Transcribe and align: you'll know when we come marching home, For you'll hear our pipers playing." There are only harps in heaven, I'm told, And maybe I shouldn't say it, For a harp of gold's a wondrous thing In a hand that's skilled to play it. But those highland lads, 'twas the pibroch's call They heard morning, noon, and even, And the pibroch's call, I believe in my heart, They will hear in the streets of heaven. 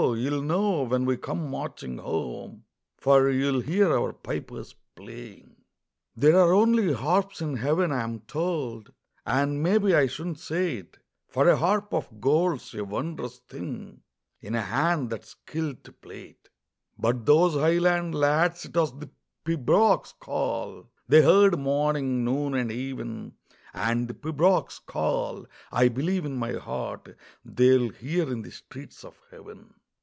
you'll 0.15 0.41
know 0.41 0.81
when 0.81 1.05
we 1.05 1.15
come 1.15 1.47
marching 1.51 1.99
home, 1.99 2.63
For 2.97 3.29
you'll 3.29 3.59
hear 3.61 3.95
our 3.95 4.11
pipers 4.11 4.73
playing." 4.95 5.57
There 6.15 6.35
are 6.39 6.53
only 6.53 6.91
harps 6.91 7.39
in 7.39 7.57
heaven, 7.57 7.91
I'm 7.91 8.21
told, 8.21 8.91
And 9.27 9.61
maybe 9.61 9.93
I 9.93 10.07
shouldn't 10.07 10.39
say 10.39 10.77
it, 10.77 10.97
For 11.27 11.47
a 11.47 11.55
harp 11.55 11.93
of 11.93 12.19
gold's 12.19 12.73
a 12.73 12.83
wondrous 12.83 13.37
thing 13.37 14.01
In 14.41 14.55
a 14.55 14.63
hand 14.63 15.11
that's 15.11 15.29
skilled 15.29 15.83
to 15.83 15.91
play 15.91 16.29
it. 16.29 16.49
But 16.97 17.27
those 17.27 17.53
highland 17.53 18.15
lads, 18.15 18.63
'twas 18.67 18.97
the 18.97 19.11
pibroch's 19.45 20.13
call 20.13 20.89
They 21.07 21.21
heard 21.21 21.59
morning, 21.59 22.25
noon, 22.25 22.55
and 22.55 22.71
even, 22.71 23.35
And 23.71 24.07
the 24.07 24.15
pibroch's 24.15 24.79
call, 24.79 25.45
I 25.71 25.89
believe 25.89 26.25
in 26.25 26.37
my 26.37 26.53
heart, 26.53 27.15
They 27.45 27.77
will 27.77 27.89
hear 27.89 28.29
in 28.31 28.41
the 28.41 28.51
streets 28.51 29.03
of 29.05 29.21
heaven. 29.29 29.75